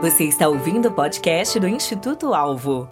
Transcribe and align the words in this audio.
Você 0.00 0.22
está 0.22 0.48
ouvindo 0.48 0.86
o 0.86 0.92
podcast 0.92 1.58
do 1.58 1.66
Instituto 1.66 2.32
Alvo. 2.32 2.88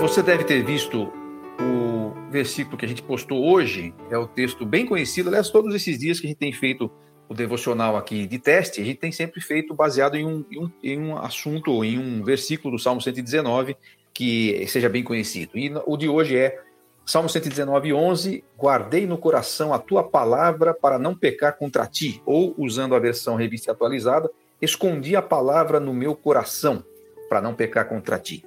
Você 0.00 0.20
deve 0.20 0.42
ter 0.42 0.64
visto 0.64 1.12
o 1.60 2.12
versículo 2.28 2.76
que 2.76 2.84
a 2.84 2.88
gente 2.88 3.04
postou 3.04 3.48
hoje, 3.48 3.94
é 4.10 4.18
o 4.18 4.26
texto 4.26 4.66
bem 4.66 4.84
conhecido. 4.84 5.28
Aliás, 5.28 5.48
todos 5.48 5.72
esses 5.76 5.96
dias 5.96 6.18
que 6.18 6.26
a 6.26 6.30
gente 6.30 6.38
tem 6.38 6.52
feito 6.52 6.90
o 7.28 7.34
devocional 7.34 7.96
aqui 7.96 8.26
de 8.26 8.40
teste, 8.40 8.80
a 8.80 8.84
gente 8.84 8.98
tem 8.98 9.12
sempre 9.12 9.40
feito 9.40 9.72
baseado 9.72 10.16
em 10.16 10.26
um, 10.26 10.44
em 10.50 10.58
um, 10.58 10.70
em 10.82 10.98
um 10.98 11.16
assunto 11.16 11.70
ou 11.70 11.84
em 11.84 11.96
um 11.96 12.24
versículo 12.24 12.76
do 12.76 12.82
Salmo 12.82 13.00
119 13.00 13.76
que 14.12 14.66
seja 14.66 14.88
bem 14.88 15.04
conhecido. 15.04 15.56
E 15.56 15.72
o 15.86 15.96
de 15.96 16.08
hoje 16.08 16.36
é 16.36 16.58
Salmo 17.06 17.28
119, 17.28 17.92
11, 17.92 18.44
guardei 18.58 19.06
no 19.06 19.16
coração 19.16 19.72
a 19.72 19.78
tua 19.78 20.02
palavra 20.02 20.74
para 20.74 20.98
não 20.98 21.14
pecar 21.14 21.56
contra 21.56 21.86
ti, 21.86 22.20
ou, 22.26 22.52
usando 22.58 22.96
a 22.96 22.98
versão 22.98 23.36
revista 23.36 23.70
atualizada, 23.70 24.28
escondi 24.60 25.14
a 25.14 25.22
palavra 25.22 25.78
no 25.78 25.94
meu 25.94 26.16
coração 26.16 26.84
para 27.28 27.40
não 27.40 27.54
pecar 27.54 27.88
contra 27.88 28.18
ti. 28.18 28.44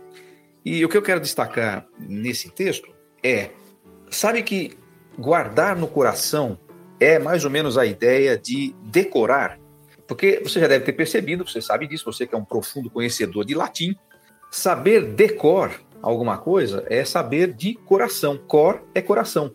E 0.66 0.84
o 0.84 0.90
que 0.90 0.98
eu 0.98 1.02
quero 1.02 1.22
destacar 1.22 1.88
nesse 1.98 2.50
texto 2.50 2.90
é, 3.23 3.52
sabe 4.09 4.44
que 4.44 4.78
guardar 5.17 5.78
no 5.78 5.88
coração 5.88 6.59
é 7.00 7.17
mais 7.17 7.45
ou 7.45 7.50
menos 7.50 7.78
a 7.78 7.86
ideia 7.86 8.38
de 8.38 8.76
decorar, 8.84 9.58
porque 10.05 10.41
você 10.44 10.59
já 10.59 10.67
deve 10.67 10.84
ter 10.84 10.94
percebido, 10.94 11.48
você 11.48 11.62
sabe 11.62 11.88
disso, 11.88 12.12
você 12.12 12.28
que 12.28 12.36
é 12.36 12.38
um 12.38 12.44
profundo 12.44 12.89
conhecedor 12.89 13.45
de 13.45 13.55
latim, 13.55 13.95
saber 14.52 15.14
decor 15.14 15.72
alguma 16.02 16.38
coisa 16.38 16.85
é 16.89 17.03
saber 17.03 17.53
de 17.53 17.73
coração. 17.73 18.38
Cor 18.38 18.81
é 18.94 19.02
coração. 19.02 19.52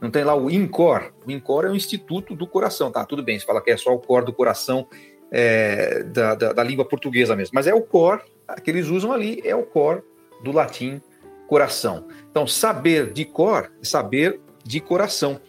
Não 0.00 0.10
tem 0.10 0.24
lá 0.24 0.34
o 0.34 0.50
INCOR. 0.50 1.12
O 1.26 1.30
INCOR 1.30 1.66
é 1.66 1.70
o 1.70 1.76
Instituto 1.76 2.34
do 2.34 2.46
Coração. 2.46 2.90
Tá, 2.90 3.04
tudo 3.04 3.22
bem, 3.22 3.38
você 3.38 3.44
fala 3.44 3.60
que 3.60 3.70
é 3.70 3.76
só 3.76 3.92
o 3.92 3.98
cor 3.98 4.24
do 4.24 4.32
coração 4.32 4.86
é, 5.30 6.02
da, 6.04 6.34
da, 6.34 6.52
da, 6.52 6.62
língua 6.64 6.84
portuguesa 6.84 7.36
mesmo. 7.36 7.52
Mas 7.54 7.66
é 7.66 7.74
o 7.74 7.82
cor 7.82 8.24
que 8.64 8.70
eles 8.70 8.88
usam 8.88 9.12
ali, 9.12 9.40
é 9.44 9.54
o 9.54 9.62
cor 9.62 10.02
do 10.42 10.52
latim 10.52 11.00
coração. 11.46 12.06
Então, 12.30 12.46
saber 12.46 13.12
de 13.12 13.24
cor 13.24 13.70
é 13.80 13.84
saber 13.84 14.40
de 14.64 14.80
coração. 14.80 15.40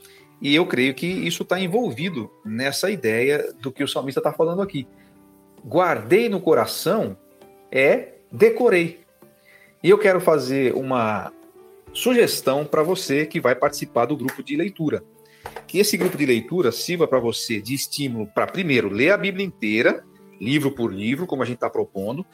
E 0.42 0.56
eu 0.56 0.66
creio 0.66 0.94
que 0.96 1.06
isso 1.06 1.44
está 1.44 1.60
envolvido 1.60 2.30
nessa 2.44 2.90
ideia 2.90 3.54
do 3.62 3.72
que 3.72 3.84
o 3.84 3.88
salmista 3.88 4.20
está 4.20 4.34
falando 4.34 4.62
aqui. 4.62 4.88
Guardei 5.64 6.28
no 6.28 6.42
coração 6.42 7.16
é 7.72 8.16
decorei. 8.32 9.01
E 9.84 9.90
eu 9.90 9.98
quero 9.98 10.22
fazer 10.22 10.76
uma 10.76 11.32
sugestão 11.94 12.66
para 12.66 12.84
você 12.84 13.26
que 13.26 13.40
vai 13.40 13.56
participar 13.56 14.06
do 14.06 14.16
grupo 14.16 14.44
de 14.44 14.56
leitura. 14.56 15.04
Que 15.66 15.80
esse 15.80 15.98
grupo 15.98 16.18
de 16.18 16.26
leitura 16.26 16.72
sirva 16.72 17.08
para 17.08 17.20
você 17.20 17.60
de 17.60 17.74
estímulo 17.74 18.28
para, 18.28 18.46
primeiro, 18.46 18.90
ler 18.90 19.12
a 19.12 19.18
Bíblia 19.18 19.46
inteira, 19.46 20.04
livro 20.40 20.72
por 20.72 20.94
livro, 20.94 21.26
como 21.26 21.42
a 21.42 21.46
gente 21.46 21.56
está 21.56 21.70
propondo, 21.70 22.26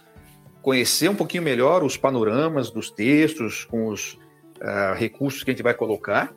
conhecer 0.62 1.09
um 1.09 1.16
pouquinho 1.16 1.44
melhor 1.44 1.84
os 1.84 1.95
panoramas 1.95 2.70
dos 2.70 2.89
textos, 2.89 3.64
com 3.64 3.88
os 3.88 4.14
uh, 4.61 4.94
recursos 4.95 5.44
que 5.44 5.52
a 5.52 5.54
gente 5.54 5.64
vai 5.64 5.73
colocar, 5.73 6.36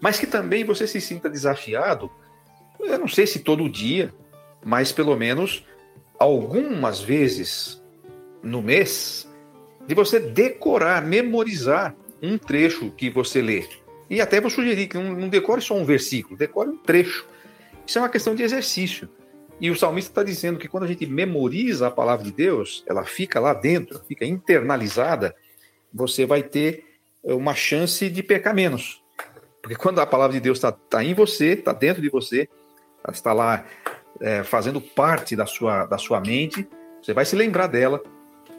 mas 0.00 0.18
que 0.18 0.26
também 0.26 0.64
você 0.64 0.86
se 0.86 1.00
sinta 1.00 1.30
desafiado, 1.30 2.10
eu 2.78 2.98
não 2.98 3.08
sei 3.08 3.26
se 3.26 3.38
todo 3.38 3.68
dia, 3.70 4.12
mas 4.64 4.92
pelo 4.92 5.16
menos 5.16 5.64
algumas 6.18 7.00
vezes 7.00 7.82
no 8.42 8.60
mês, 8.60 9.28
de 9.86 9.94
você 9.94 10.20
decorar, 10.20 11.02
memorizar 11.02 11.94
um 12.22 12.38
trecho 12.38 12.90
que 12.90 13.10
você 13.10 13.42
lê. 13.42 13.66
E 14.08 14.20
até 14.20 14.40
vou 14.40 14.50
sugerir 14.50 14.88
que 14.88 14.96
não, 14.96 15.28
decore 15.28 15.60
só 15.60 15.74
um 15.74 15.84
versículo, 15.84 16.36
decore 16.36 16.70
um 16.70 16.76
trecho. 16.76 17.26
Isso 17.86 17.98
é 17.98 18.02
uma 18.02 18.08
questão 18.08 18.34
de 18.34 18.42
exercício. 18.42 19.08
E 19.60 19.70
o 19.70 19.76
salmista 19.76 20.10
está 20.10 20.22
dizendo 20.22 20.58
que 20.58 20.68
quando 20.68 20.84
a 20.84 20.86
gente 20.86 21.06
memoriza 21.06 21.86
a 21.86 21.90
palavra 21.90 22.24
de 22.24 22.32
Deus, 22.32 22.84
ela 22.86 23.04
fica 23.04 23.38
lá 23.40 23.54
dentro, 23.54 24.00
fica 24.06 24.24
internalizada, 24.24 25.34
você 25.92 26.26
vai 26.26 26.42
ter 26.42 26.84
eh, 27.24 27.32
uma 27.32 27.54
chance 27.54 28.08
de 28.08 28.22
pecar 28.22 28.54
menos. 28.54 29.02
Porque 29.62 29.76
quando 29.76 30.00
a 30.00 30.06
palavra 30.06 30.34
de 30.34 30.40
Deus 30.40 30.58
está 30.58 30.72
tá 30.72 31.04
em 31.04 31.14
você, 31.14 31.52
está 31.52 31.72
dentro 31.72 32.02
de 32.02 32.10
você, 32.10 32.48
está 33.08 33.32
lá 33.32 33.64
é, 34.20 34.42
fazendo 34.42 34.80
parte 34.80 35.36
da 35.36 35.46
sua, 35.46 35.86
da 35.86 35.98
sua 35.98 36.20
mente, 36.20 36.66
você 37.00 37.12
vai 37.12 37.24
se 37.24 37.36
lembrar 37.36 37.66
dela 37.68 38.02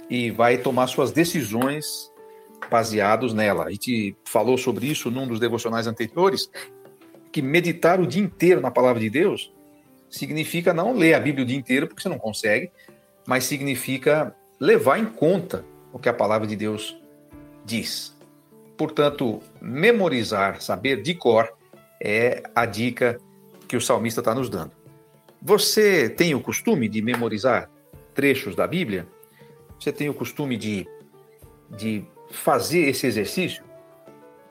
e 0.09 0.31
vai 0.31 0.58
tomar 0.58 0.88
suas 0.88 1.12
decisões 1.12 2.12
baseados 2.69 3.34
nela. 3.34 3.66
A 3.66 3.72
gente 3.72 4.16
falou 4.25 4.58
sobre 4.58 4.88
isso 4.88 5.12
num 5.12 5.28
dos 5.28 5.40
devocionais 5.40 5.88
anteriores, 5.88 6.50
que 7.31 7.41
meditar 7.41 8.00
o 8.00 8.08
dia 8.08 8.22
inteiro 8.22 8.62
na 8.62 8.72
palavra 8.72 9.02
de 9.02 9.09
Deus 9.09 9.52
significa 10.09 10.74
não 10.74 10.94
ler 10.94 11.16
a 11.16 11.19
Bíblia 11.19 11.44
o 11.44 11.47
dia 11.47 11.58
inteiro, 11.58 11.88
porque 11.88 12.02
você 12.02 12.09
não 12.09 12.19
consegue, 12.19 12.72
mas 13.25 13.46
significa 13.46 14.36
levar 14.59 15.00
em 15.00 15.06
conta 15.06 15.66
o 15.92 15.97
que 15.97 16.08
a 16.08 16.13
palavra 16.13 16.47
de 16.47 16.56
Deus 16.56 16.96
diz. 17.66 18.16
Portanto, 18.78 19.42
memorizar, 19.59 20.62
saber 20.62 21.02
de 21.02 21.16
cor, 21.16 21.52
é 22.02 22.44
a 22.56 22.66
dica 22.66 23.19
que 23.68 23.78
o 23.78 23.81
salmista 23.81 24.22
está 24.22 24.36
nos 24.36 24.50
dando. 24.50 24.72
Você 25.42 26.09
tem 26.09 26.36
o 26.36 26.42
costume 26.42 26.88
de 26.88 27.02
memorizar 27.02 27.69
trechos 28.13 28.56
da 28.56 28.68
Bíblia? 28.68 29.08
Você 29.83 29.91
tem 29.91 30.09
o 30.09 30.13
costume 30.13 30.57
de, 30.57 30.88
de 31.69 32.05
fazer 32.31 32.89
esse 32.89 33.05
exercício, 33.05 33.63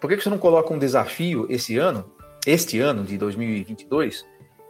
por 0.00 0.08
que 0.08 0.20
você 0.20 0.28
não 0.28 0.38
coloca 0.38 0.72
um 0.72 0.78
desafio 0.78 1.46
esse 1.48 1.78
ano, 1.78 2.04
este 2.46 2.80
ano 2.80 3.04
de 3.04 3.16
2022, 3.16 4.26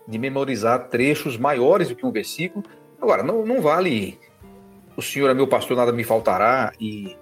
de 0.07 0.19
memorizar 0.19 0.89
trechos 0.89 1.37
maiores 1.37 1.89
do 1.89 1.97
que 1.97 2.05
um 2.05 2.13
versículo? 2.13 2.65
Agora, 3.01 3.23
não, 3.23 3.45
não 3.45 3.61
vale 3.61 4.19
o 4.97 5.03
Senhor 5.03 5.31
é 5.31 5.35
meu 5.35 5.47
pastor, 5.47 5.77
nada 5.77 5.93
me 5.93 6.05
faltará, 6.05 6.73
e 6.79 7.17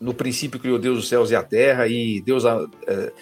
no 0.00 0.12
princípio 0.12 0.58
criou 0.58 0.78
Deus 0.78 0.98
os 0.98 1.08
céus 1.08 1.30
e 1.30 1.36
a 1.36 1.42
terra, 1.42 1.86
e 1.86 2.20
Deus. 2.20 2.44
É, 2.44 3.12